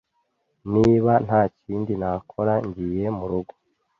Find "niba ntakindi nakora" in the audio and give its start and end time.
0.73-2.53